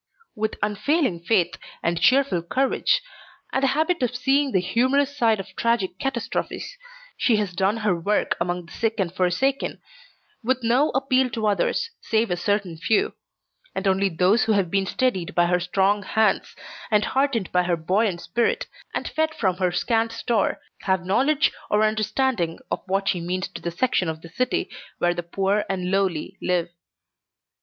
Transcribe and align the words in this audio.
With 0.33 0.57
unfailing 0.63 1.19
faith 1.19 1.59
and 1.83 2.01
cheerful 2.01 2.41
courage 2.41 3.03
and 3.53 3.63
a 3.63 3.67
habit 3.67 4.01
of 4.01 4.15
seeing 4.15 4.51
the 4.51 4.59
humorous 4.59 5.15
side 5.15 5.39
of 5.39 5.55
tragic 5.55 5.99
catastrophes, 5.99 6.75
she 7.17 7.35
has 7.35 7.53
done 7.53 7.77
her 7.77 7.95
work 7.95 8.35
among 8.41 8.65
the 8.65 8.71
sick 8.71 8.95
and 8.99 9.13
forsaken, 9.13 9.79
with 10.43 10.63
no 10.63 10.89
appeal 10.95 11.29
to 11.29 11.45
others 11.45 11.91
save 12.01 12.31
a 12.31 12.35
certain 12.35 12.77
few; 12.77 13.13
and 13.75 13.87
only 13.87 14.09
those 14.09 14.45
who 14.45 14.53
have 14.53 14.71
been 14.71 14.87
steadied 14.87 15.35
by 15.35 15.45
her 15.45 15.59
strong 15.59 16.01
hands, 16.01 16.55
and 16.89 17.05
heartened 17.05 17.51
by 17.51 17.61
her 17.61 17.77
buoyant 17.77 18.21
spirit, 18.21 18.65
and 18.95 19.07
fed 19.07 19.35
from 19.35 19.57
her 19.57 19.71
scant 19.71 20.11
store, 20.11 20.57
have 20.79 21.05
knowledge 21.05 21.51
or 21.69 21.83
understanding 21.83 22.57
of 22.71 22.81
what 22.87 23.07
she 23.07 23.21
means 23.21 23.47
to 23.47 23.61
the 23.61 23.69
section 23.69 24.09
of 24.09 24.23
the 24.23 24.29
city 24.29 24.67
where 24.97 25.13
the 25.13 25.21
poor 25.21 25.63
and 25.69 25.91
lowly 25.91 26.39
live. 26.41 26.69